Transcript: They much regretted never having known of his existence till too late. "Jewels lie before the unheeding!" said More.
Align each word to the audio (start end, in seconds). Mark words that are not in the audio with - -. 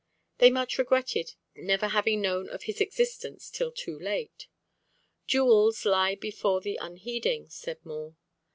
They 0.39 0.49
much 0.49 0.79
regretted 0.79 1.35
never 1.53 1.89
having 1.89 2.21
known 2.21 2.49
of 2.49 2.63
his 2.63 2.81
existence 2.81 3.51
till 3.51 3.71
too 3.71 3.99
late. 3.99 4.47
"Jewels 5.27 5.85
lie 5.85 6.15
before 6.15 6.59
the 6.59 6.77
unheeding!" 6.81 7.51
said 7.51 7.85
More. 7.85 8.15